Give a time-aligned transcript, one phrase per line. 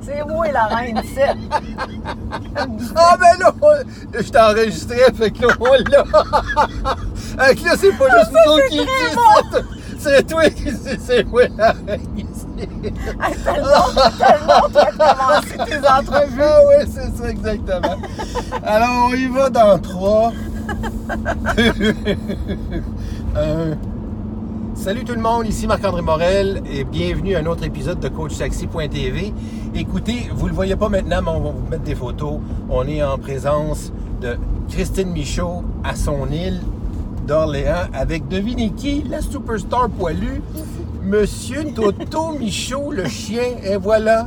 [0.00, 1.34] C'est moi la reine, c'est.
[2.96, 3.52] Ah, ben là,
[4.14, 6.04] je t'ai enregistré, fait que là, on l'a.
[7.14, 9.18] Fait que là, c'est pas juste nous autres qui le disent,
[9.52, 9.64] c'est-
[9.98, 12.46] c'est toi qui dis, c'est moi la reine ici.
[12.58, 12.68] Hey,
[13.44, 16.42] T'as le nom, t'as le nom, toi, de commencer tes entrevues.
[16.42, 17.96] Ah oui, c'est ça, exactement.
[18.64, 20.32] Alors, on y va dans 3.
[24.82, 29.32] Salut tout le monde, ici Marc-André Morel et bienvenue à un autre épisode de CoachTaxi.tv.
[29.76, 32.40] Écoutez, vous ne le voyez pas maintenant, mais on va vous mettre des photos.
[32.68, 34.36] On est en présence de
[34.68, 36.62] Christine Michaud à son île
[37.28, 40.42] d'Orléans avec, devinez qui, la superstar poilue,
[41.00, 43.54] Monsieur Toto Michaud, le chien.
[43.62, 44.26] Et voilà.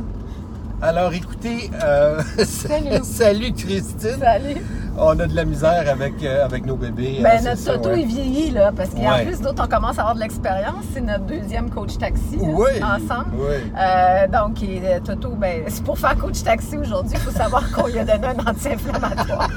[0.80, 3.02] Alors écoutez, euh, Salut.
[3.02, 4.16] salut Christine.
[4.18, 4.62] Salut.
[4.98, 7.18] On a de la misère avec, euh, avec nos bébés.
[7.22, 8.00] Ben, hein, c'est notre ça, Toto ouais.
[8.00, 9.24] est vieilli, là, parce qu'en Ouais.
[9.26, 10.84] plus, d'autres, on commence à avoir de l'expérience.
[10.94, 13.34] C'est notre deuxième coach taxi, là, ensemble.
[13.34, 13.72] Oui.
[13.78, 17.70] Euh, donc, et, euh, Toto, ben, c'est pour faire coach taxi aujourd'hui, il faut savoir
[17.74, 19.48] qu'on lui a donné un anti-inflammatoire.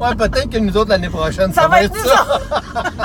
[0.00, 2.26] Ouais, peut-être que nous autres l'année prochaine, Ça va être ça.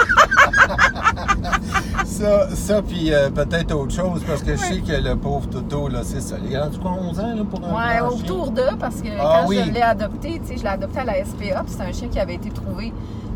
[2.18, 5.88] Ça, ça puis euh, peut-être autre chose, parce que je sais que le pauvre Toto,
[5.88, 6.36] là, c'est ça.
[6.44, 8.54] Il est rendu quoi, 11 ans, là, pour un Ouais, grand autour chien?
[8.54, 9.60] d'eux, parce que Ah quand oui.
[9.66, 12.08] je l'ai adopté, tu sais, je l'ai adopté à la SPA, puis c'est un chien
[12.08, 12.92] qui avait été trouvé.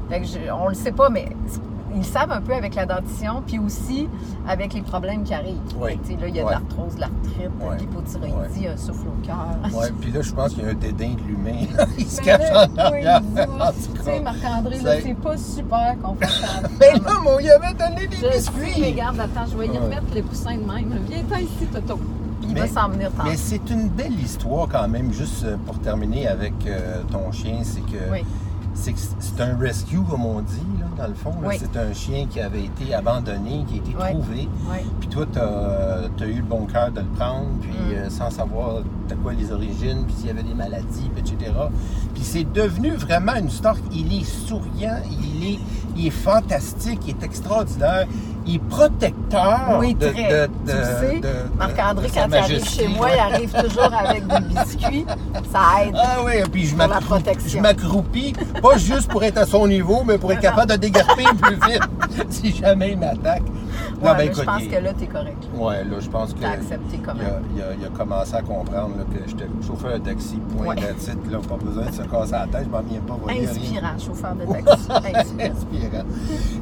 [0.10, 1.28] Fait que je- on le sait pas, mais
[1.96, 4.08] ils savent un peu avec la dentition, puis aussi
[4.48, 5.58] avec les problèmes qui arrivent.
[5.80, 6.00] Oui.
[6.20, 9.48] Là, il y a de l'arthrose, de l'arthrite, de l'hypothyroïdie, un souffle au cœur.
[9.74, 11.66] Ouais, puis là, je pense qu'il y a un dédain de l'humain.
[11.78, 11.86] là.
[11.98, 13.22] Il se cache en arrière.
[13.36, 13.42] oui,
[13.98, 14.20] Tu sais.
[14.20, 16.70] Marc-André, là, C'est- pas super confortable.
[16.80, 18.82] Mais là, mon, il avait donné des Je biscuits.
[18.82, 21.00] mais garde, attends, je vais y remettre les coussins de même.
[21.10, 22.00] Viens-t'en ici, Toto.
[22.44, 23.30] Il Mais- va s'en venir tantôt.
[23.30, 27.60] Mais c'est une belle histoire quand même, juste euh, pour terminer avec euh, ton chien,
[27.64, 28.26] c'est que Oui.
[28.74, 30.62] c'est un rescue, comme on dit,
[31.02, 31.32] dans le fond.
[31.42, 31.50] là.
[31.50, 31.56] Oui.
[31.60, 34.10] C'est un chien qui avait été abandonné, qui a été Oui.
[34.12, 34.50] trouvé.
[34.70, 34.78] Oui.
[35.00, 37.94] Puis toi, tu as, eu le bon cœur de le prendre, puis Mm.
[37.94, 41.52] euh, sans savoir de quoi les origines, puis s'il y avait des maladies, puis etc.
[42.14, 43.76] Puis c'est devenu vraiment une star.
[43.92, 45.60] Il est souriant, il est,
[45.98, 48.06] il est fantastique, il est extraordinaire,
[48.46, 50.12] il est protecteur Oui, très.
[50.12, 51.22] de- tu de- sais,
[51.58, 55.06] Marc-André, quand il arrive chez moi, il arrive toujours avec des biscuits.
[55.52, 55.96] Ça aide.
[55.98, 56.76] Ah oui, puis je
[57.62, 61.56] m'accroupis, pas juste pour être à son niveau, mais pour être capable de dégarper plus
[61.56, 61.82] vite
[62.30, 63.44] si jamais il m'attaque.
[64.02, 65.44] Ouais, Non, ben, écoute, je pense il- que là, t'es correct.
[65.56, 66.44] Ouais, là, je pense que.
[66.44, 67.44] Accepté quand il a, même.
[67.56, 70.76] il a- il a commencé à comprendre là, que j'étais chauffeur de taxi, point Ouais.
[70.76, 73.44] de titre, là, pas besoin de se casser la tête, je m'en viens pas rien.
[73.44, 74.88] Inspirant, chauffeur de taxi.
[74.90, 75.52] Inspirant.
[75.52, 76.06] Inspirant.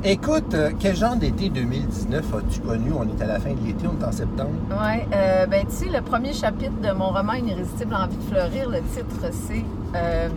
[0.04, 2.92] Écoute, euh, quel genre d'été 2019 as-tu connu?
[2.98, 4.50] On est à la fin de l'été, on est en septembre?
[4.72, 8.24] Oui, euh, ben tu sais, le premier chapitre de mon roman Une irrésistible envie de
[8.24, 9.64] fleurir, le titre c'est.
[9.96, 10.30] euh,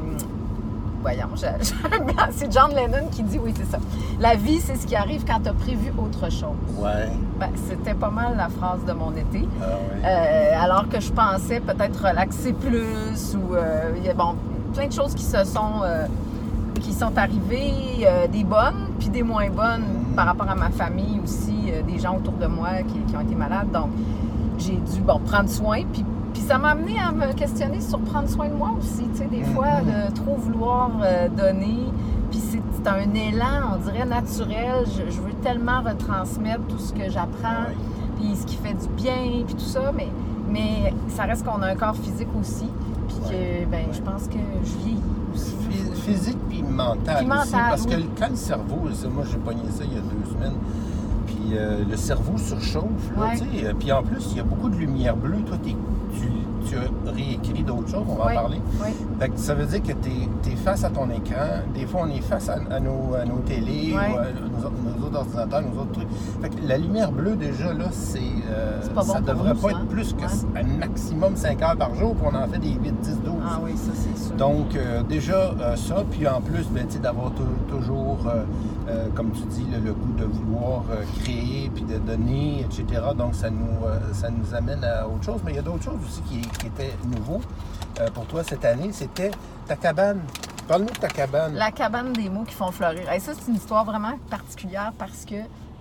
[1.01, 1.29] voyons,
[2.31, 3.79] c'est John Lennon qui dit, oui, c'est ça.
[4.21, 6.55] La vie, c'est ce qui arrive quand tu as prévu autre chose.
[6.79, 7.09] Ouais.
[7.41, 9.49] Ben, C'était pas mal la phrase de mon été.
[9.61, 9.65] Ah.
[10.07, 14.37] Euh, alors que je pensais peut-être relaxer plus ou euh, il y a bon,
[14.75, 16.07] plein de choses qui se sont euh,
[16.81, 19.85] qui sont arrivées, des bonnes puis des moins bonnes
[20.15, 23.21] par rapport à ma famille aussi, euh, des gens autour de moi qui, qui ont
[23.21, 23.71] été malades.
[23.73, 23.89] Donc
[24.59, 28.27] j'ai dû bon prendre soin puis puis ça m'a amené à me questionner sur prendre
[28.27, 29.87] soin de moi aussi, tu sais, des fois Mhm.
[30.11, 31.91] de trop vouloir euh, donner.
[32.31, 34.87] Puis c'est un élan, on dirait naturel.
[34.87, 37.67] Je, je veux tellement retransmettre tout ce que j'apprends
[38.19, 40.09] puis ce qui fait du bien, puis tout ça, mais,
[40.49, 42.67] mais ça reste qu'on a un corps physique aussi,
[43.09, 45.03] puis que, ben, je pense que je vieillis
[45.35, 45.55] aussi.
[46.05, 47.27] Phys- Physique puis mental Puis aussi.
[47.53, 48.77] mental, Parce que quand le cerveau,
[49.13, 50.59] moi j'ai pogné ça il y a deux semaines,
[51.27, 52.85] puis euh, le cerveau surchauffe,
[53.17, 53.33] là, Ouais.
[53.33, 53.67] tu sais.
[53.67, 55.39] euh, Puis en plus, il y a beaucoup de lumière bleue.
[55.47, 55.75] Toi, tu,
[56.69, 58.61] tu as réécrit d'autres choses, on va en parler.
[58.83, 58.91] oui.
[59.19, 61.47] Fait que ça veut dire que tu es, face à ton écran.
[61.75, 64.15] Des fois, on est face à, à nos, à nos télés Ouais.
[64.15, 66.09] ou à nos, autres- nos autres ordinateurs, nos autres trucs.
[66.41, 68.19] Fait que la lumière bleue, déjà, là, c'est.
[68.51, 71.95] euh, bon ça devrait nous, pas ça, être plus que un maximum 5 heures par
[71.95, 73.35] jour, puis on en fait des 8, 10, 12.
[73.45, 74.37] Ah oui, ça c'est sûr.
[74.37, 79.07] Donc, euh, déjà, euh, ça, puis en plus, ben, tu sais, d'avoir tou- toujours, euh,
[79.15, 80.83] comme tu dis, le, le goût de vouloir
[81.23, 83.01] créer, puis de donner, etc.
[83.17, 85.41] Donc, ça nous, ça nous amène à autre chose.
[85.45, 87.41] Mais il y a d'autres choses aussi qui, qui étaient nouveaux
[88.15, 88.91] pour toi cette année.
[88.93, 89.31] C'était
[89.67, 90.21] ta cabane.
[90.73, 91.55] Parle-nous de ta cabane.
[91.55, 93.13] La cabane des mots qui font fleurir.
[93.13, 95.35] Et ça, c'est une histoire vraiment particulière parce que.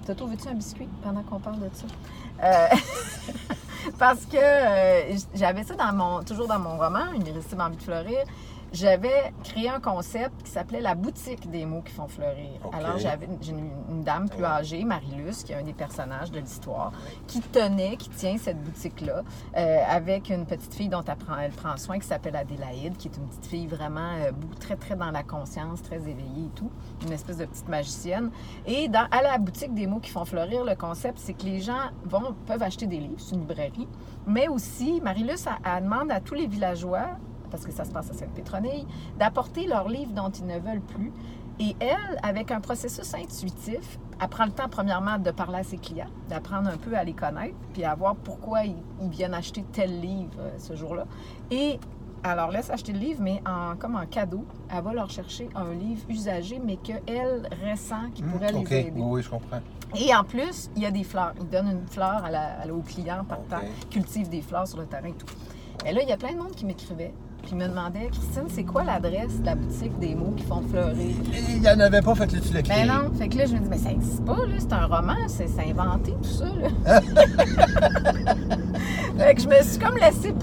[0.05, 1.85] Toto, veux-tu un biscuit pendant qu'on parle de ça?
[2.43, 2.67] Euh,
[3.97, 7.83] parce que euh, j'avais ça dans mon, toujours dans mon roman, Une irrésistible envie de
[7.83, 8.17] fleurir.
[8.71, 12.49] J'avais créé un concept qui s'appelait la boutique des mots qui font fleurir.
[12.71, 16.91] Alors, j'avais une, dame plus âgée, Marie-Luce, qui est un des personnages de l'histoire,
[17.27, 19.23] qui tenait, qui tient cette boutique-là,
[19.57, 23.09] euh, avec une petite fille dont elle prend, elle prend soin, qui s'appelle Adélaïde, qui
[23.09, 26.71] est une petite fille vraiment euh, très, très dans la conscience, très éveillée et tout,
[27.05, 28.31] une espèce de petite magicienne.
[28.65, 31.59] Et dans, à la boutique des mots qui font fleurir, le concept, c'est que les
[31.59, 33.87] gens vont, peuvent acheter des livres, c'est une librairie,
[34.25, 35.35] mais aussi, elle,
[35.65, 37.17] elle demande à tous les villageois,
[37.51, 38.87] parce que ça se passe à Sainte-Pétronille,
[39.19, 41.11] d'apporter leurs livres dont ils ne veulent plus.
[41.59, 45.77] Et elle, avec un processus intuitif, elle prend le temps, premièrement, de parler à ses
[45.77, 49.63] clients, d'apprendre un peu à les connaître, puis à voir pourquoi ils, ils viennent acheter
[49.71, 51.05] tel livre euh, ce jour-là.
[51.51, 51.79] Et
[52.23, 54.45] elle leur laisse acheter le livre, mais en, comme en cadeau,
[54.75, 58.77] elle va leur chercher un livre usagé, mais qu'elle ressent qui pourrait Hmm, OK, les
[58.77, 58.91] aider.
[59.01, 59.59] oui, oui, je comprends.
[59.99, 61.33] Et en plus, il y a des fleurs.
[61.39, 64.67] Il donne une fleur à la, à la- au client par temps, cultive des fleurs
[64.67, 65.25] sur le terrain et tout.
[65.85, 68.63] Et là, il y a plein de monde qui m'écrivait, puis me demandait, Christine, c'est
[68.63, 71.15] quoi l'adresse de la boutique des mots qui font fleurir?
[71.49, 72.85] Il n'y en avait pas, fait que là, tu l'as créé.
[72.85, 74.85] Ben non, fait que là, je me dis, mais ça n'existe pas, là, c'est un
[74.85, 77.01] roman, c'est c'est inventé, tout ça, là.
[79.17, 80.33] fait que je me suis comme laissée,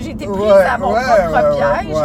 [0.00, 1.96] j'ai été prise à mon ouais, propre ouais, piège.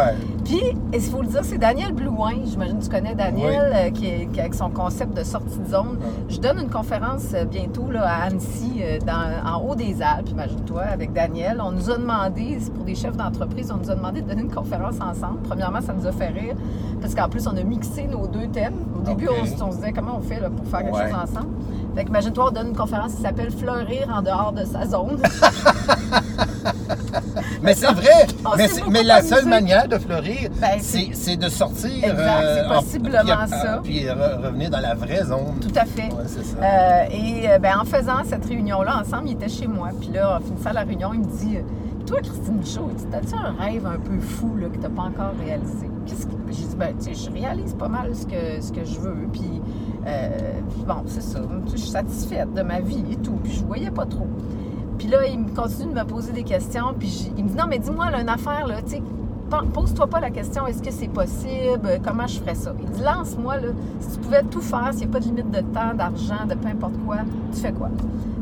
[0.46, 0.62] Puis,
[0.92, 4.26] il faut le dire, c'est Daniel Blouin, j'imagine que tu connais Daniel, euh, qui, est,
[4.26, 5.98] qui est avec son concept de sortie de zone.
[6.28, 10.28] Je donne une conférence euh, bientôt là, à Annecy, euh, dans- en haut des Alpes,
[10.28, 11.60] imagine-toi, avec Daniel.
[11.60, 14.42] On nous a demandé, c'est pour des chefs d'entreprise, on nous a demandé de donner
[14.42, 15.40] une conférence ensemble.
[15.48, 16.54] Premièrement, ça nous a fait rire,
[17.00, 18.74] parce qu'en plus, on a mixé nos deux thèmes.
[18.96, 21.10] Au début, on, se- on se disait comment on fait là, pour faire quelque Ouais.
[21.10, 21.48] chose ensemble?
[21.96, 25.16] Fait que, imagine-toi, on donne une conférence qui s'appelle Fleurir en dehors de sa zone.
[27.66, 28.26] Mais c'est vrai.
[28.44, 31.90] On mais la seule manière de fleurir, Ben, c'est de sortir.
[32.02, 33.80] Exact, c'est en- possiblement ça.
[33.82, 35.58] Puis re- revenir dans la vraie zone.
[35.60, 36.04] Tout à fait.
[36.12, 36.56] Ouais, c'est ça.
[36.62, 39.88] Euh, et euh, ben, en faisant cette réunion-là ensemble, il était chez moi.
[40.00, 41.60] Puis là, en finissant la réunion, il me dit euh,
[42.06, 45.32] Toi, Christine Michaud, t'as-tu un rêve un peu fou là, que tu n'as pas encore
[45.44, 46.32] réalisé Qu'est-ce que...
[46.50, 49.26] J'ai dit ben, tu sais, Je réalise pas mal ce que, ce que je veux.
[49.32, 49.60] Puis,
[50.06, 50.28] euh,
[50.86, 51.40] bon, c'est ça.
[51.72, 53.38] Je suis satisfaite de ma vie et tout.
[53.42, 54.28] Puis je voyais pas trop.
[55.06, 56.92] Puis là, il continue de me poser des questions.
[56.98, 59.02] Puis il me dit Non, mais dis-moi, là, une affaire, là, tu sais.
[59.72, 62.00] Pose-toi pas la question, est-ce que c'est possible?
[62.04, 62.74] Comment je ferais ça?
[62.82, 63.68] Il dit, lance-moi, là,
[64.00, 66.54] si tu pouvais tout faire, s'il n'y a pas de limite de temps, d'argent, de
[66.54, 67.18] peu importe quoi,
[67.54, 67.88] tu fais quoi?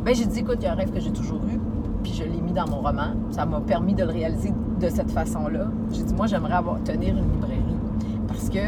[0.03, 1.61] Ben j'ai dit, écoute, il y a un rêve que j'ai toujours eu,
[2.03, 3.09] puis je l'ai mis dans mon roman.
[3.33, 5.67] Ça m'a permis de le réaliser de cette façon-là.
[5.93, 7.64] J'ai dit, moi, j'aimerais avoir, tenir une librairie.
[8.27, 8.59] Parce que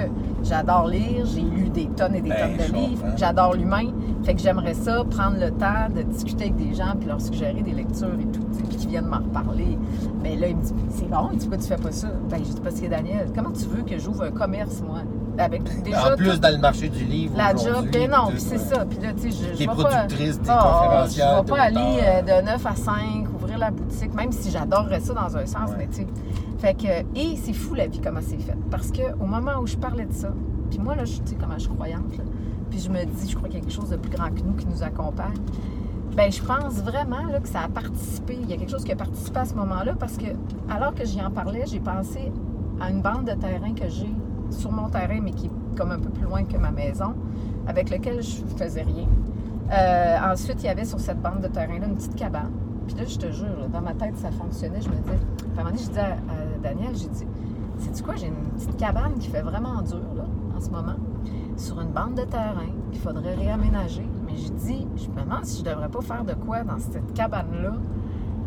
[0.45, 3.87] j'adore lire, j'ai lu des tonnes et des Ben, tonnes je de livres, j'adore l'humain.
[4.25, 7.63] Fait que j'aimerais ça, prendre le temps de discuter avec des gens, puis leur suggérer
[7.63, 9.79] des lectures et tout, puis qu'ils viennent m'en reparler.
[10.23, 12.09] Mais là, il me dit, c'est bon, il dit, pourquoi tu fais pas ça?
[12.29, 14.99] Ben, j'ai dit, parce que Daniel, comment tu veux que j'ouvre un commerce, moi?
[15.39, 17.35] Avec déjà en plus, tout- dans le marché du livre.
[17.37, 18.87] la job, ben non, puis c'est ça.
[18.87, 19.75] Puis là, tu sais, je, je Des vais pas...
[19.85, 21.31] productrices, des Ah, conférencières.
[21.37, 22.95] Je vais pas aller euh, de 9 à 5,
[23.35, 25.77] ouvrir la boutique, même si j'adorerais ça dans un sens, Ouais.
[25.81, 26.07] mais tu sais.
[26.59, 28.57] Fait que, et c'est fou la vie, comment c'est fait.
[28.71, 30.33] Parce que au moment où je parlais de ça,
[30.71, 32.05] puis moi, là, je, tu sais, comment je suis croyante,
[32.71, 34.41] puis je me dis, je crois qu'il y a quelque chose de plus grand que
[34.41, 35.37] nous qui nous accompagne.
[36.17, 38.39] Ben, je pense vraiment là, que ça a participé.
[38.41, 40.27] Il y a quelque chose qui a participé à ce moment-là parce que,
[40.71, 42.33] alors que j'y en parlais, j'ai pensé
[42.81, 44.11] à une bande de terrain que j'ai
[44.51, 47.15] sur mon terrain, mais qui est comme un peu plus loin que ma maison,
[47.67, 49.07] avec lequel je faisais rien.
[49.71, 52.53] Euh, ensuite, il y avait sur cette bande de terrain-là une petite cabane.
[52.87, 54.81] Puis là, je te jure, dans ma tête, ça fonctionnait.
[54.81, 56.17] Je me disais, à un moment donné, je disais à
[56.63, 57.27] Daniel, j'ai dit,
[57.79, 60.25] sais-tu quoi, j'ai une petite cabane qui fait vraiment dur, là,
[60.57, 60.97] en ce moment,
[61.57, 64.07] sur une bande de terrain qu'il faudrait réaménager.
[64.27, 67.13] Mais j'ai dit, je me demande si je devrais pas faire de quoi dans cette
[67.15, 67.75] cabane-là,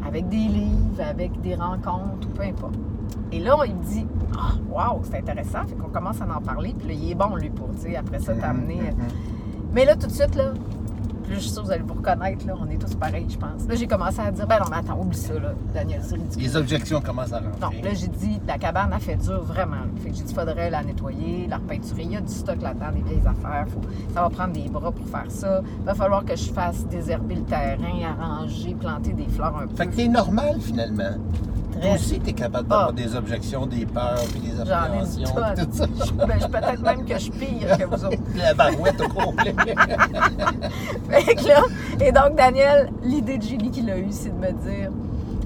[0.05, 2.75] avec des livres, avec des rencontres, ou peu importe.
[3.31, 4.05] Et là, il me dit,
[4.37, 5.65] ah, wow, c'est intéressant.
[5.67, 6.73] Fait qu'on commence à en parler.
[6.77, 8.75] Puis là, il est bon, lui, pour, tu sais, après ça, t'amener.
[8.75, 9.07] Mhm.
[9.73, 10.53] Mais là, tout de suite, là,
[11.29, 13.37] puis je suis sûre que vous allez vous reconnaître, là, on est tous pareils, je
[13.37, 13.67] pense.
[13.67, 16.41] Là, j'ai commencé à dire, ben non, mais attends, oublie ça, là, Daniel, c'est ridicule.
[16.41, 17.81] Les objections commencent à Non, rentrer.
[17.81, 19.77] là, j'ai dit, la cabane a fait dur, vraiment.
[20.03, 22.03] Fait que j'ai dit, faudrait la nettoyer, la repeinturer.
[22.03, 23.65] Il y a du stock là-dedans, des vieilles affaires.
[23.69, 23.81] Faut,
[24.13, 25.61] ça va prendre des bras pour faire ça.
[25.79, 29.75] Il va falloir que je fasse désherber le terrain, arranger, planter des fleurs un peu.
[29.75, 31.15] Fait que t'es normal, finalement.
[31.81, 32.93] Toi aussi, t'es capable d'avoir Ah.
[32.93, 35.85] des objections, des peurs, puis des J'en ai appréhensions, tout ça.
[36.05, 38.17] Je- ben, je- Peut-être même que je pire que vous autres.
[38.37, 39.55] La barouette au complet.
[41.09, 41.61] Fait que là,
[42.01, 44.89] et donc, Daniel, l'idée de Julie qu'il a eue, c'est de me dire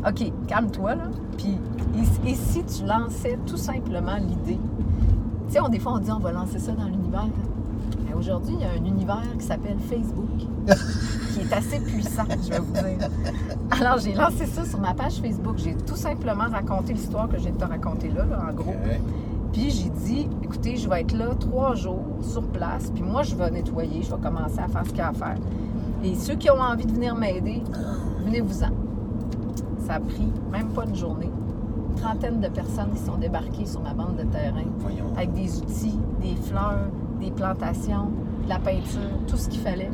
[0.08, 1.04] OK, calme-toi, là.
[1.38, 1.58] Puis,
[2.26, 4.60] et, et si tu lançais tout simplement l'idée?
[5.50, 7.28] Tu sais, des fois, on dit on va lancer ça dans l'univers.
[8.06, 10.30] Mais aujourd'hui, il y a un univers qui s'appelle Facebook,
[11.34, 13.10] qui est assez puissant, je vais vous dire.
[13.72, 15.58] Alors, j'ai lancé ça sur ma page Facebook.
[15.58, 18.74] J'ai tout simplement raconté l'histoire que je viens de te raconter là, là, en gros.
[19.52, 23.36] Puis j'ai dit, écoutez, je vais être là trois jours sur place, puis moi, je
[23.36, 25.38] vais nettoyer, je vais commencer à faire ce qu'il y a à faire.
[26.04, 27.62] Et ceux qui ont envie de venir m'aider,
[28.26, 28.70] venez-vous-en.
[29.86, 31.30] Ça a pris même pas une journée.
[31.90, 35.06] une trentaine de personnes qui sont débarquées sur ma bande de terrain Voyons.
[35.16, 36.90] avec des outils, des fleurs,
[37.24, 38.10] des plantations,
[38.44, 39.92] de la peinture, tout ce qu'il fallait.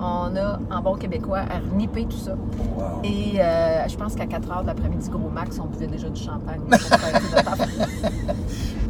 [0.00, 2.32] On a, en bon québécois, à reniper tout ça.
[2.32, 3.02] Wow.
[3.04, 6.20] Et euh, je pense qu'à 4 heures de l'après-midi, gros max, on buvait déjà du
[6.20, 6.60] champagne.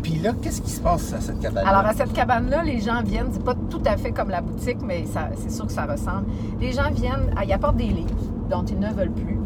[0.02, 3.02] Puis là, qu'est-ce qui se passe à cette cabane Alors, à cette cabane-là, les gens
[3.02, 5.04] viennent, c'est pas tout à fait comme la boutique, mais
[5.36, 6.24] c'est sûr que ça ressemble.
[6.60, 8.14] Les gens viennent, ah, ils apportent des livres
[8.48, 9.38] dont ils ne veulent plus,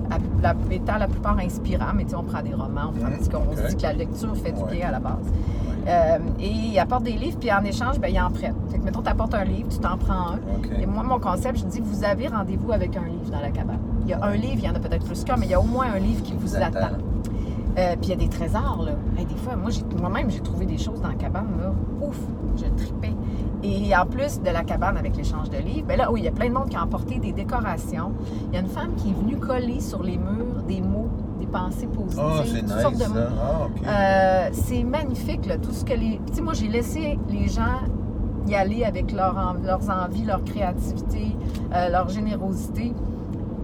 [0.42, 3.28] la, étant la plupart inspirants, mais tu sais, on prend des romans, on prend, parce
[3.28, 5.26] qu'on se dit que la lecture fait du bien à la base.
[5.86, 8.54] Euh, et ils apportent des livres, puis en échange, ben, ils en prêtent.
[8.70, 10.38] Fait que, mettons, tu apportes un livre, tu t'en prends un.
[10.80, 13.78] Et moi, mon concept, je dis, vous avez rendez-vous avec un livre dans la cabane.
[14.02, 15.54] Il y a un livre, il y en a peut-être plus qu'un, mais il y
[15.54, 16.96] a au moins un livre qui vous, attend.
[17.78, 18.92] Euh, puis il y a des trésors, là.
[19.18, 21.72] Hey, des fois, moi, moi-même, j'ai trouvé des choses dans la cabane, là.
[22.00, 22.18] Ouf,
[22.56, 23.14] je tripais.
[23.62, 26.28] Et en plus de la cabane avec l'échange de livres, ben là, oui, il y
[26.28, 28.12] a plein de monde qui a emporté des décorations.
[28.48, 31.10] Il y a une femme qui est venue coller sur les murs des mots,
[31.58, 33.08] pensées positives, Ah, c'est toutes nice, sortes de ça.
[33.08, 33.70] mots.
[33.86, 33.90] Ah.
[33.90, 36.20] Euh, c'est magnifique, là, tout ce que les.
[36.28, 37.80] Tu sais, moi, j'ai laissé les gens
[38.48, 41.36] y aller avec leur en- leurs envies, leur créativité,
[41.74, 42.92] euh, leur générosité.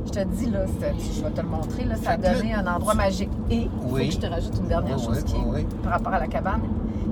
[0.06, 2.94] Je te dis, là, je vais te le montrer, là, ça a donné un endroit
[2.94, 3.30] magique.
[3.50, 4.08] Et il faut Oui.
[4.08, 6.26] que je te rajoute une dernière Oui, chose oui, qui est par rapport à la
[6.26, 6.62] cabane.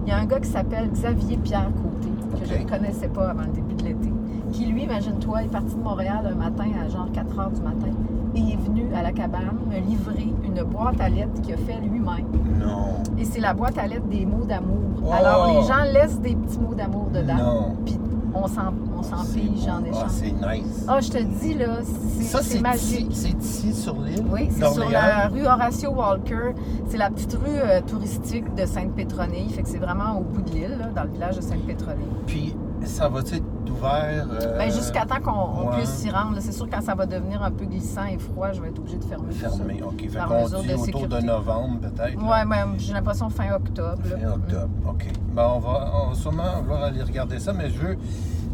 [0.05, 2.09] Il y a un gars qui s'appelle Xavier Pierre Côté,
[2.41, 4.13] que je ne connaissais pas avant le début de l'été,
[4.53, 7.93] qui, lui, imagine-toi, est parti de Montréal un matin à genre 4 heures du matin
[8.35, 12.27] est venu à la cabane me livrer une boîte à lettres qu'il a fait lui-même.
[12.61, 13.03] Non.
[13.19, 14.79] Et c'est la boîte à lettres des mots d'amour.
[15.05, 15.11] Oh!
[15.13, 17.35] Alors, les gens laissent des petits mots d'amour dedans.
[17.37, 17.77] Non.
[17.85, 17.99] Puis,
[18.33, 19.73] on s'en, on s'en pige bon.
[19.73, 20.11] en Ah, échange.
[20.11, 20.85] c'est nice.
[20.87, 23.11] Ah, je te dis, là, c'est, magique.
[23.13, 26.55] ici, c'est ici sur l'île Oui, c'est sur la rue Horatio Walker.
[26.89, 29.49] C'est la petite rue euh, touristique de Sainte-Pétronille.
[29.51, 32.07] Fait que c'est vraiment au bout de l'île, là, dans le village de Sainte-Pétronille.
[32.29, 33.50] Puis, ça va-tu être
[33.81, 34.27] ouvert?
[34.31, 35.77] euh, Ben, jusqu'à temps qu'on ouais.
[35.79, 36.37] puisse s'y rendre.
[36.41, 38.79] C'est sûr que quand ça va devenir un peu glissant et froid, je vais être
[38.79, 39.29] obligée de fermer.
[39.33, 39.51] tout ça.
[39.51, 40.01] Fermé, OK.
[40.09, 42.21] Fait qu'on dit de autour de novembre, peut-être.
[42.23, 42.29] là.
[42.31, 44.03] Ouais, mais j'ai l'impression fin octobre.
[44.11, 44.17] là.
[44.19, 45.07] Fin octobre, OK.
[45.35, 47.97] Ben, on va, on sûrement vouloir aller regarder ça, mais je veux,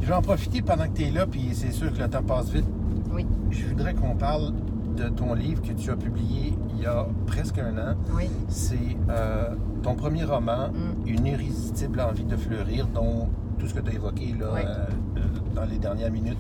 [0.00, 2.22] je vais en profiter pendant que tu es là, puis c'est sûr que le temps
[2.22, 2.66] passe vite.
[3.12, 4.52] Oui, Je voudrais qu'on parle
[4.96, 7.94] de ton livre que tu as publié il y a presque un an.
[8.14, 8.28] oui.
[8.48, 8.76] C'est
[9.10, 9.48] euh,
[9.82, 11.06] ton premier roman, Mm.
[11.08, 13.28] Une irrésistible envie de fleurir, dont
[13.58, 14.60] tout ce que tu as évoqué là, Oui.
[14.64, 15.15] euh, euh,
[15.56, 16.38] dans les dernières minutes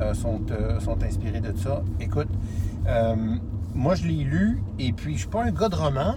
[0.00, 1.82] euh, sont, euh, sont inspirés de ça.
[2.00, 2.28] Écoute,
[2.86, 3.14] euh,
[3.74, 6.14] moi je l'ai lu et puis je suis pas un gars de roman.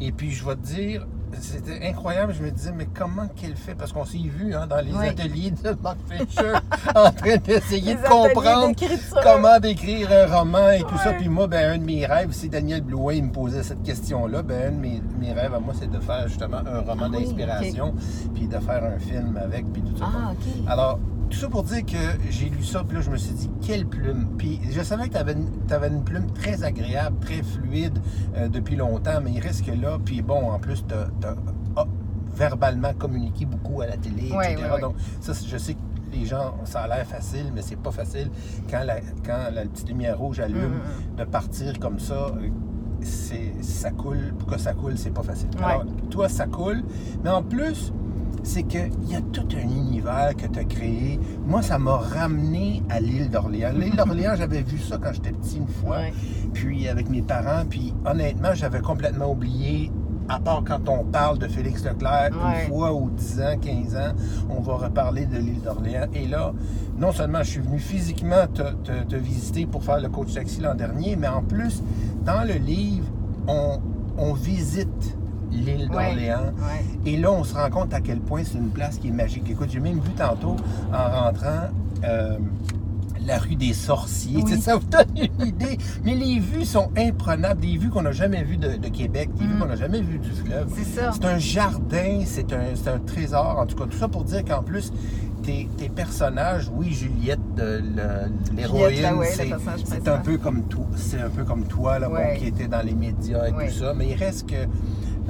[0.00, 1.06] Et puis je vais te dire,
[1.40, 2.34] c'était incroyable.
[2.36, 3.76] Je me disais, mais comment qu'elle fait?
[3.76, 5.06] Parce qu'on s'est vu hein, dans les Oui.
[5.06, 6.54] ateliers de Mark Fisher
[6.96, 8.74] en train d'essayer de comprendre
[9.22, 11.12] comment d'écrire un roman et tout ça.
[11.12, 14.42] Puis moi, ben, un de mes rêves, si Daniel Blouin il me posait cette question-là,
[14.42, 17.16] ben, un de mes, mes rêves à moi, c'est de faire justement un roman Ah
[17.16, 17.94] oui, d'inspiration,
[18.34, 20.06] puis de faire un film avec, puis tout ça.
[20.12, 20.68] Ah, OK.
[20.68, 20.98] Alors,
[21.32, 21.96] tout ça pour dire que
[22.30, 24.28] j'ai lu ça, puis là, je me suis dit, quelle plume.
[24.38, 27.98] Puis je savais que tu avais, une- une plume très agréable, très fluide
[28.36, 31.86] euh, depuis longtemps, mais il reste que là, puis bon, en plus, tu as,
[32.34, 34.68] verbalement communiqué beaucoup à la télé, etc.
[34.80, 35.78] Donc, ça, je sais que
[36.12, 38.30] les gens, ça a l'air facile, mais c'est pas facile.
[38.70, 40.72] Quand la, quand la petite lumière rouge allume,
[41.12, 42.48] Mm, de partir comme ça, euh,
[43.02, 44.32] c'est ça coule.
[44.38, 45.48] Pour que ça coule, c'est pas facile.
[45.62, 46.82] Alors, toi, ça coule.
[47.22, 47.92] Mais en plus,
[48.42, 51.18] c'est qu'il y a tout un univers que tu as créé.
[51.46, 53.72] Moi, ça m'a ramené à l'île d'Orléans.
[53.76, 56.12] L'île d'Orléans, j'avais vu ça quand j'étais petit une fois, Ouais.
[56.52, 57.64] puis avec mes parents.
[57.68, 59.90] Puis honnêtement, j'avais complètement oublié,
[60.28, 62.64] à part quand on parle de Félix Leclerc, Ouais.
[62.64, 64.12] une fois ou 10 ans, 15 ans,
[64.50, 66.06] on va reparler de l'île d'Orléans.
[66.14, 66.52] Et là,
[66.98, 70.60] non seulement je suis venu physiquement te, te- te visiter pour faire le coach taxi
[70.60, 71.82] l'an dernier, mais en plus,
[72.24, 73.06] dans le livre,
[73.46, 73.78] on,
[74.18, 75.16] on visite
[75.52, 76.52] l'île d'Orléans.
[76.58, 76.84] Ouais.
[77.12, 79.48] Et là, on se rend compte à quel point c'est une place qui est magique.
[79.50, 80.56] Écoute, j'ai même vu tantôt,
[80.92, 81.68] en rentrant,
[82.04, 82.38] euh,
[83.24, 84.42] la rue des sorciers.
[84.44, 84.56] Oui.
[84.60, 85.78] Ça vous donne une idée.
[86.04, 87.60] Mais les vues sont imprenables.
[87.60, 89.58] Des vues qu'on n'a jamais vues de, de Québec, des vues Mm.
[89.60, 90.68] qu'on n'a jamais vues du fleuve.
[90.76, 91.10] C'est ça.
[91.12, 93.58] C'est un jardin, c'est un, un trésor.
[93.60, 94.92] En tout cas, tout ça pour dire qu'en plus,
[95.44, 97.80] tes, tes personnages, oui, Juliette, euh,
[98.56, 102.16] l'héroïne, là, ouais, c'est, un peu comme toi, c'est un peu comme toi, là, bon,
[102.38, 103.66] qui était dans les médias et Ouais.
[103.68, 103.92] tout ça.
[103.94, 104.54] Mais il reste que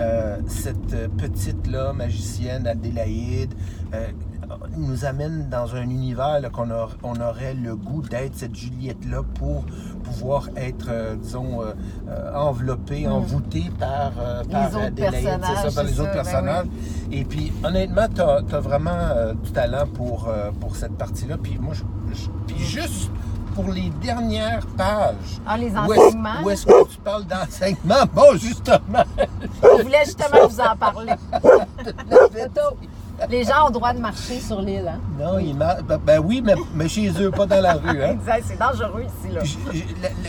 [0.01, 3.55] euh, cette euh, petite là magicienne Adélaïde
[3.95, 4.07] euh,
[4.77, 6.69] nous amène dans un univers là, qu'on
[7.03, 9.65] on aurait le goût d'être cette Juliette là pour
[10.05, 11.73] pouvoir être, euh, disons, euh,
[12.09, 13.13] euh, enveloppée, Mm.
[13.13, 16.67] envoûtée par, euh, par autres Adélaïde, c'est ça, par les c'est autres ben personnages.
[17.11, 21.37] Et puis, honnêtement, tu as, vraiment euh, du talent pour, euh, pour cette partie-là.
[21.43, 21.83] Puis moi, je,
[22.15, 23.11] je- puis juste
[23.55, 25.15] pour les dernières pages,
[25.47, 26.43] Ah, les enseignements?
[26.45, 28.05] où est-ce que tu parles d'enseignement?
[28.15, 29.05] Bon, justement,
[29.63, 31.13] On voulait justement vous en parler.
[33.31, 34.99] Les gens ont le droit de marcher sur l'île, hein?
[35.19, 38.03] Non, ils mar- ben, oui, mais, mais chez eux, pas dans la rue.
[38.03, 38.13] Hein?
[38.13, 39.43] Exact, c'est dangereux ici, là.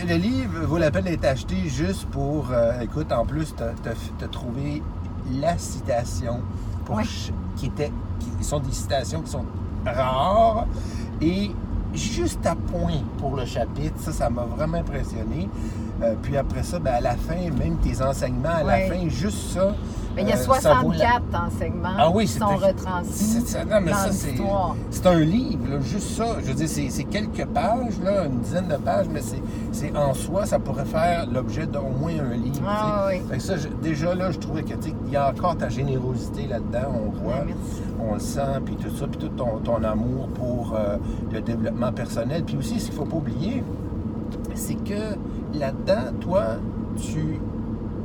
[0.08, 2.48] Le, livre vaut la peine d'être acheté juste pour.
[2.52, 4.84] euh, écoute, en plus, tu as, trouvé
[5.42, 6.42] la citation
[6.86, 7.02] pour
[7.56, 7.92] qui était.
[8.38, 9.46] qui sont des citations qui sont
[9.86, 10.66] rares
[11.22, 11.52] et
[11.94, 13.96] juste à point pour le chapitre.
[14.00, 15.48] Ça, ça m'a vraiment impressionné.
[16.02, 19.52] Euh, puis après ça, ben, à la fin, même tes enseignements, à la fin, juste
[19.54, 19.74] ça.
[20.16, 22.46] Mais il y a euh, ça vaut la- 64 enseignements Ah oui, qui c'est sont
[22.46, 26.26] un- retransmis c'est- un livre, là, juste ça.
[26.40, 29.42] Je veux dire, c'est quelques pages, là, une dizaine de pages, mais c'est-
[29.98, 32.62] en soi, ça pourrait faire l'objet d'au moins un livre.
[32.68, 33.22] Ah, tu sais.
[33.24, 33.28] oui.
[33.32, 34.74] Fait que ça, je- déjà là, je trouvais que
[35.08, 37.82] il y a encore ta générosité là-dedans, on voit, merci.
[38.14, 40.98] Le sent, puis tout ça, puis tout ton, ton amour pour euh,
[41.32, 42.44] le développement personnel.
[42.44, 43.64] Puis aussi, ce qu'il ne faut pas oublier,
[44.56, 45.16] c'est que
[45.58, 46.44] là-dedans, toi,
[46.98, 47.40] tu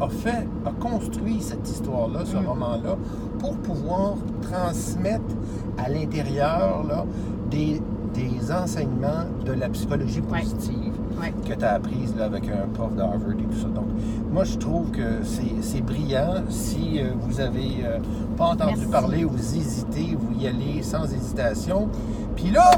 [0.00, 2.46] as fait, as construit cette histoire-là, ce Mm.
[2.46, 2.96] roman-là,
[3.38, 5.34] pour pouvoir transmettre
[5.76, 7.04] à l'intérieur là,
[7.50, 7.82] des,
[8.14, 11.32] des enseignements de la psychologie positive Ouais.
[11.48, 13.68] que tu as apprise là, avec un prof d'Harvard et tout ça.
[13.68, 13.86] Donc,
[14.32, 15.20] moi, je trouve que
[15.60, 16.34] c'est brillant.
[16.48, 17.98] Si euh, vous avez euh,
[18.36, 18.86] pas entendu Merci.
[18.92, 21.88] parler ou vous hésitez, vous y allez sans hésitation.
[22.36, 22.70] Puis là,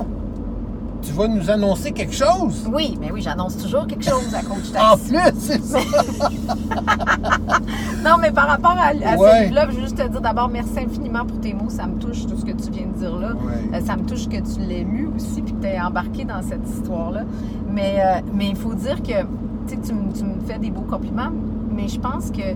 [1.02, 2.68] tu vas nous annoncer quelque chose.
[2.73, 5.09] Oui, mais oui, j'annonce toujours quelque chose à Coach En Taxi.
[5.09, 5.78] plus, c'est ça.
[8.04, 9.38] Non, mais par rapport à, à Ouais.
[9.38, 11.68] ce livre-là, je veux juste te dire d'abord merci infiniment pour tes mots.
[11.68, 13.32] Ça me touche, tout ce que tu viens de dire là.
[13.35, 13.76] Ouais.
[13.78, 16.40] Euh, ça me touche que tu l'aies lu aussi puis que tu aies embarqué dans
[16.42, 17.23] cette histoire-là.
[17.71, 19.23] Mais euh, mais il faut dire que
[19.69, 21.31] tu me- tu fais des beaux compliments,
[21.71, 22.55] mais je pense que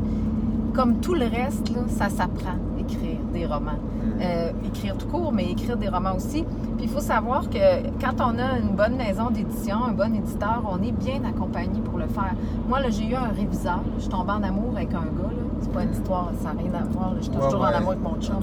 [0.74, 3.78] comme tout le reste, là, ça s'apprend, écrire des romans.
[4.20, 6.42] Euh, écrire tout court, mais écrire des romans aussi.
[6.76, 7.58] Puis il faut savoir que
[8.00, 11.98] quand on a une bonne maison d'édition, un bon éditeur, on est bien accompagné pour
[11.98, 12.34] le faire.
[12.68, 13.80] Moi, là, j'ai eu un réviseur.
[13.96, 15.32] Je suis tombée en amour avec un gars.
[15.60, 17.14] C'est pas une histoire, ça n'a rien à voir.
[17.18, 17.68] Je suis Ouais, toujours ouais.
[17.68, 18.36] en amour avec mon chum.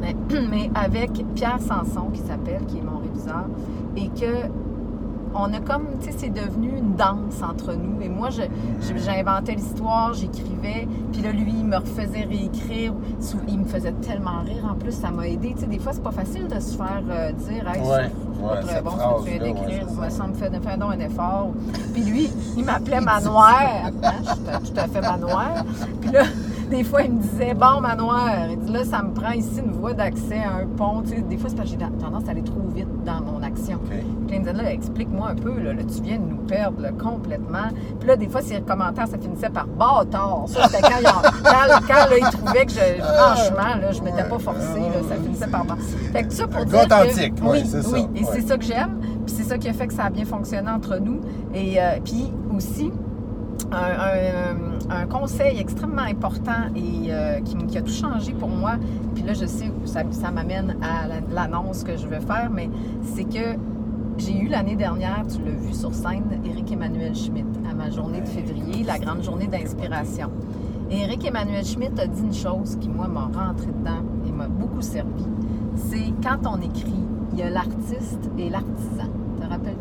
[0.00, 0.16] Mais,
[0.50, 3.44] mais avec Pierre Sanson, qui s'appelle, qui est mon réviseur,
[3.96, 4.48] et que
[5.38, 8.00] on a comme, tu sais, c'est devenu une danse entre nous.
[8.02, 8.42] Et moi, je-
[8.80, 12.94] je- j'inventais l'histoire, j'écrivais, puis là, lui, il me refaisait réécrire.
[13.48, 14.64] Il me faisait tellement rire.
[14.70, 15.52] En plus, ça m'a aidé.
[15.54, 18.02] Tu sais, des fois, c'est pas facile de se faire euh, dire, hey, Ouais, ça,
[18.36, 20.24] c'est ouais, pas très cette bon ce que tu viens ouais, d'écrire, me ça.
[20.34, 21.48] fais, fais donc un effort.
[21.92, 23.62] Puis lui, il m'appelait Manoir.
[24.02, 24.12] Hein,
[24.60, 25.64] je suis tout à fait Manoir.
[26.00, 26.22] Puis là,
[26.70, 29.72] des fois, il me disait, bon, Manoir, il dit, là, ça me prend ici une
[29.72, 31.02] voie d'accès à un pont.
[31.02, 33.42] Tu sais, des fois, c'est parce que j'ai tendance à aller trop vite dans mon
[33.42, 33.76] action.
[33.76, 33.88] OK.
[34.26, 36.80] Puis il me disait, là, explique-moi un peu, là, là, tu viens de nous perdre
[36.82, 37.68] là, complètement.
[38.00, 40.44] Puis là, des fois, ses commentaires, ça finissait par bâtard.
[40.48, 41.12] Ça, c'était quand, il en-
[41.44, 45.16] quand, quand, là, il trouvait que, je, franchement, là, je m'étais pas forcée, là, ça
[45.16, 45.78] finissait par bâtard.
[46.12, 48.30] Fait que ça pour Un dire gars que- authentique, oui, c'est ça, oui, et ouais.
[48.32, 48.98] c'est ça que j'aime.
[49.26, 51.20] Puis c'est ça qui a fait que ça a bien fonctionné entre nous.
[51.54, 52.92] Et euh, puis aussi,
[53.72, 58.72] un, un- conseil extrêmement important et euh, qui, a tout changé pour moi.
[59.14, 62.68] Puis là, je sais que ça, m'amène à la- l'annonce que je veux faire, mais
[63.02, 63.58] c'est que
[64.18, 68.20] j'ai eu l'année dernière, tu l'as vu sur scène, Éric Emmanuel Schmitt à ma journée
[68.20, 70.30] de février, la grande journée d'inspiration.
[70.90, 74.48] Et Éric Emmanuel Schmitt a dit une chose qui, moi, m'a rentré dedans et m'a
[74.48, 75.24] beaucoup servi.
[75.74, 76.94] C'est quand on écrit,
[77.32, 79.10] il y a l'artiste et l'artisan.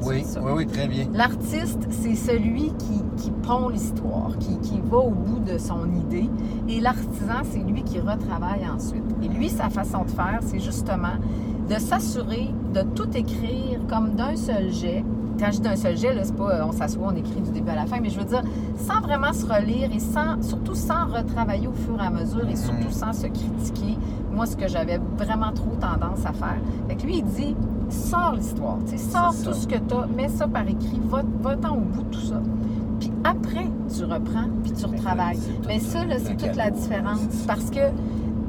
[0.03, 0.41] Oui, ça?
[0.43, 1.05] oui, oui, très bien.
[1.13, 6.29] L'artiste, c'est celui qui, qui pond l'histoire, qui, qui va au bout de son idée.
[6.69, 9.03] Et l'artisan, c'est lui qui retravaille ensuite.
[9.23, 11.15] Et lui, sa façon de faire, c'est justement
[11.69, 15.03] de s'assurer de tout écrire comme d'un seul jet.
[15.39, 17.51] Quand je dis d'un seul jet, là, c'est pas euh, on s'assoit, on écrit du
[17.51, 18.41] début à la fin, mais je veux dire,
[18.77, 22.55] sans vraiment se relire et sans, surtout sans retravailler au fur et à mesure et
[22.55, 22.91] surtout Mhm.
[22.91, 23.97] sans se critiquer.
[24.31, 26.57] Moi, ce que j'avais vraiment trop tendance à faire.
[26.87, 27.55] Fait que lui, il dit,
[27.93, 29.53] sors l'histoire, tu sais, sors tout ça.
[29.53, 32.41] ce que tu as, mets ça par écrit, va- va-t'en au bout de tout ça.
[32.99, 35.37] Puis après, tu reprends, puis tu retravailles.
[35.37, 37.19] c'est tout Mais ça, c'est toute la différence.
[37.47, 37.79] Parce que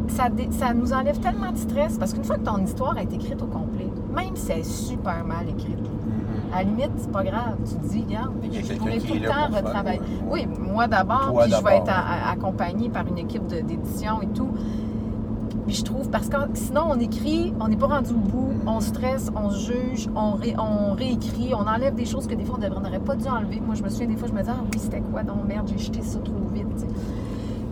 [0.08, 1.98] ça, ça nous enlève tellement de stress.
[1.98, 5.24] Parce qu'une fois que ton histoire est écrite au complet, même si elle est super
[5.24, 5.78] mal écrite,
[6.54, 7.56] à la limite, c'est pas grave.
[7.68, 10.00] Tu te dis, regarde, je pourrais tout le temps retravailler.
[10.30, 11.92] Oui, moi d'abord, puis je vais être
[12.32, 14.48] accompagnée par une équipe d'édition et tout.
[15.66, 18.80] Puis je trouve, parce que sinon, on écrit, on n'est pas rendu au bout, on
[18.80, 22.58] stresse, on se juge, on, ré- on réécrit, on enlève des choses que des fois,
[22.60, 23.60] on n'aurait pas dû enlever.
[23.64, 25.22] Moi, je me souviens, des fois, je me disais, ah oui, c'était quoi?
[25.24, 26.66] Donc, merde, j'ai jeté ça trop vite.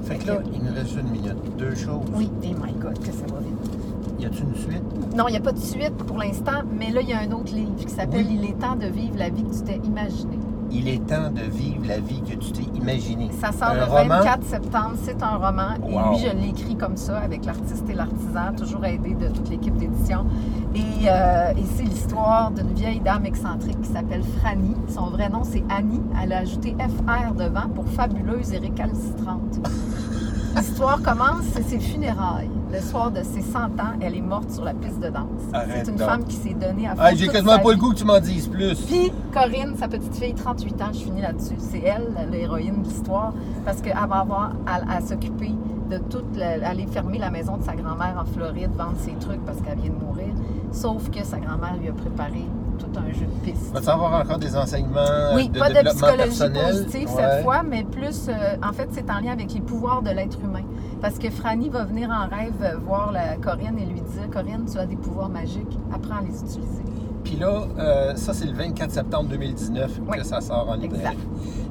[0.03, 1.37] Fait que là, il nous reste une minute.
[1.57, 2.03] Deux choses.
[2.17, 4.21] Oui, et my God, que ça va vite.
[4.21, 5.17] Y a-tu une suite?
[5.17, 7.31] Non, il n'y a pas de suite pour l'instant, mais là, il y a un
[7.33, 8.39] autre livre qui s'appelle Oui.
[8.43, 10.39] Il est temps de vivre la vie que tu t'es imaginée.
[10.71, 13.31] Il est temps de vivre la vie que tu t'es imaginée.
[13.41, 14.19] Ça sort Un le roman?
[14.19, 14.95] 24 septembre.
[15.03, 15.75] C'est un roman.
[15.83, 15.89] Wow.
[15.89, 19.49] Et lui, je l'ai écrit comme ça, avec l'artiste et l'artisan, toujours aidé de toute
[19.49, 20.27] l'équipe d'édition.
[20.75, 24.75] Et, euh, et c'est l'histoire d'une vieille dame excentrique qui s'appelle Franny.
[24.89, 26.03] Son vrai nom, c'est Annie.
[26.23, 29.61] Elle a ajouté FR devant pour fabuleuse et récalcitrante.
[30.57, 32.51] L'histoire commence, c'est ses funérailles.
[32.75, 35.29] Le soir de ses 100 ans, elle est morte sur la piste de danse.
[35.73, 36.09] C'est une donc.
[36.09, 38.19] femme qui s'est donnée à fond Ah, J'ai quasiment pas le goût que tu m'en
[38.21, 38.75] dises plus.
[38.87, 41.55] Puis Corinne, sa petite fille, 38 ans, je finis là-dessus.
[41.59, 43.33] C'est elle, l'héroïne de l'histoire,
[43.65, 45.53] parce qu'elle va avoir à, à s'occuper
[45.91, 49.45] de toute, la- aller fermer la maison de sa grand-mère en Floride, vendre ses trucs
[49.45, 50.35] parce qu'elle vient de mourir.
[50.73, 52.45] Sauf que sa grand-mère lui a préparé
[52.79, 53.73] tout un jeu de pistes.
[53.73, 56.65] Vas-tu avoir encore des enseignements Oui, de pas de psychologie personnel?
[56.73, 57.23] positive Ouais.
[57.23, 60.39] cette fois, mais plus, euh, en fait, c'est en lien avec les pouvoirs de l'être
[60.43, 60.63] humain.
[61.05, 64.79] Parce que Franny va venir en rêve voir la Corinne et lui dire Corinne, tu
[64.79, 66.83] as des pouvoirs magiques, apprends à les utiliser.
[67.23, 70.17] Puis là, euh, ça, c'est le 24 septembre 2019 Oui.
[70.17, 71.05] que ça sort en librairie.
[71.05, 71.19] Exact.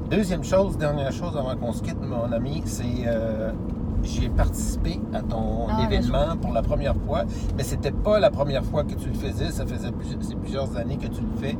[0.08, 3.50] Deuxième chose, dernière chose avant qu'on se quitte, mon ami, c'est euh,
[4.04, 7.24] j'ai participé à ton Ah, événement pour la première fois,
[7.56, 10.96] mais c'était pas la première fois que tu le faisais, ça faisait plus- plusieurs années
[10.96, 11.58] que tu le fais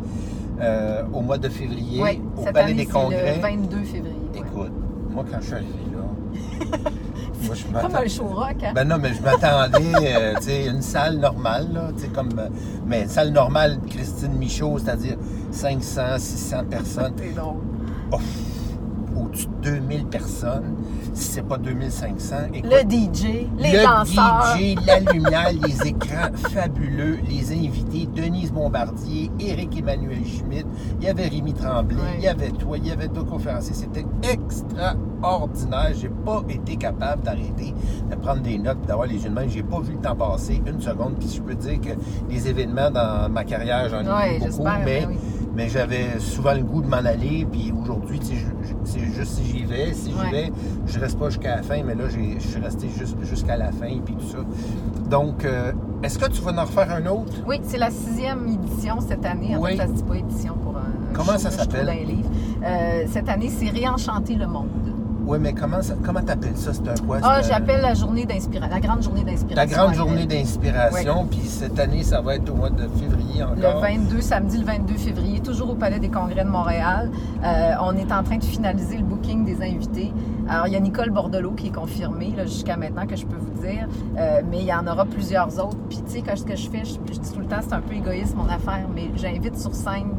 [0.60, 3.34] euh, au mois de février Oui, au cette Palais année, des Congrès.
[3.34, 4.14] le 22 février.
[4.32, 4.38] ouais.
[4.38, 4.72] Écoute,
[5.10, 6.90] moi quand je suis arrivé là,
[7.46, 8.72] moi je Comme un show rock, hein?
[8.74, 12.30] Ben non, mais je m'attendais, euh, tu sais, une salle normale, là, tu sais, comme...
[12.38, 12.48] euh,
[12.87, 15.16] mais une salle normale, Christine Michaud, c'est-à-dire
[15.50, 17.14] 500, 600 personnes.
[17.18, 17.57] C'est drôle.
[18.12, 18.22] Ouf,
[19.16, 20.74] au-dessus de 2000 personnes,
[21.14, 22.37] si c'est pas 2500.
[22.53, 24.57] Écoute, Le DJ, les le danseurs.
[24.59, 30.66] DJ, la lumière, les écrans fabuleux, les invités, Denise Bombardier, Éric Emmanuel Schmitt,
[31.00, 33.74] il y avait Rémi Tremblay, il y avait toi, il y avait deux conférenciers.
[33.74, 35.92] C'était extraordinaire.
[36.00, 37.74] J'ai pas été capable d'arrêter
[38.11, 39.48] de prendre des notes, d'avoir les yeux de même.
[39.48, 41.14] J'ai pas vu le temps passer une seconde.
[41.18, 41.90] Puis je peux dire que
[42.31, 45.16] les événements dans ma carrière, j'en ai Ouais, eu beaucoup, j'espère, mais, ben oui.
[45.56, 47.46] Mais j'avais souvent le goût de m'en aller.
[47.50, 48.20] Puis aujourd'hui,
[48.84, 49.92] c'est juste si j'y vais.
[49.92, 50.30] Si j'y Ouais.
[50.30, 50.52] vais,
[50.86, 53.98] je reste pas jusqu'à la fin, mais là, je suis resté juste- jusqu'à la fin,
[54.04, 54.38] puis tout ça.
[55.10, 57.32] Donc, euh, est-ce que tu vas en refaire un autre?
[57.46, 59.56] Oui, c'est la sixième édition cette année.
[59.56, 59.72] En Oui.
[59.72, 60.82] fait, ça se dit pas édition pour un.
[61.12, 61.88] Comment show, ça s'appelle?
[62.64, 64.68] Euh, cette année, c'est Réenchanter le monde.
[65.26, 66.72] Oui, mais comment ça- comment t'appelles ça?
[66.74, 67.18] C'est un quoi?
[67.22, 69.56] Ah, j'appelle la journée d'inspiration, la grande journée d'inspiration.
[69.56, 73.66] La grande journée d'inspiration, puis cette année, ça va être au mois de février Le
[73.68, 73.80] encore.
[73.82, 77.10] 22, samedi le 22 février, toujours au Palais des Congrès de Montréal.
[77.42, 80.12] Euh, on est en train de finaliser le booking des invités.
[80.48, 83.62] Alors, il y a Nicole Bordelot qui est confirmée jusqu'à maintenant, que je peux vous
[83.66, 83.88] dire.
[84.18, 85.78] Euh, mais il y en aura plusieurs autres.
[85.88, 87.72] Puis, tu sais, quand ce que je fais, je, je dis tout le temps, c'est
[87.74, 90.10] un peu égoïste mon affaire, mais j'invite sur scène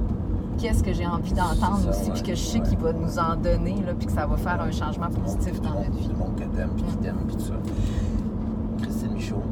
[0.60, 3.76] qu'est-ce que j'ai envie d'entendre aussi, puis que je sais qu'il va nous en donner,
[3.86, 6.08] là, puis que ça va faire un changement positif dans notre vie.
[6.08, 7.54] le monde que t'aimes, puis qui t'aime, puis tout ça.
[8.82, 9.44] Christine Michaud,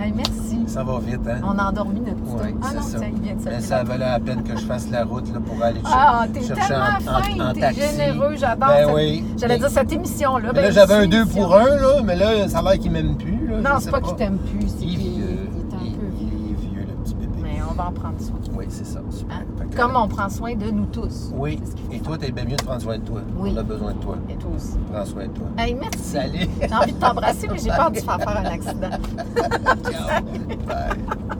[0.00, 0.58] Hey, merci.
[0.66, 1.38] ça va vite, hein?
[1.44, 2.54] On a endormi notre petit.
[2.62, 2.98] Ah non, ça.
[2.98, 3.62] tiens, il vient de se Mais lever.
[3.62, 6.66] ça valait la peine que je fasse la route là, pour aller Ah, t'es chercher
[6.66, 7.80] tellement en, fin, en, en t'es taxi.
[7.80, 8.68] généreux, j'adore.
[8.70, 9.24] Ben cette- oui.
[9.38, 10.48] J'allais Mais- dire cette émission-là.
[10.48, 11.42] mais ben, là, j'avais un une 2 émission.
[11.42, 13.46] pour 1, là, mais là, ça a l'air qu'il m'aime plus.
[13.46, 15.24] Là, Non, c'est sais pas qu'il t'aime plus, c'est Il est qu'il vieux.
[15.24, 16.28] il est un Il, peu vieux.
[16.32, 17.32] il est vieux, le petit bébé.
[17.40, 18.34] Mais on va en prendre soin.
[18.58, 18.98] Oui, c'est ça.
[19.10, 19.36] super.
[19.36, 19.44] Hein?
[19.76, 21.30] Comme on prend soin de nous tous.
[21.34, 21.60] Oui.
[21.92, 23.20] Et toi, t'es bien mieux de prendre soin de toi.
[23.36, 23.50] Oui.
[23.54, 24.16] On a besoin de toi.
[24.28, 24.78] Et toi aussi.
[24.92, 25.46] Prends soin de toi.
[25.58, 25.98] Hey, merci.
[26.02, 26.48] Salut.
[26.60, 28.90] J'ai envie de t'embrasser, mais j'ai peur de te faire faire un accident.
[29.90, 30.22] Ciao.
[30.66, 31.38] Bye.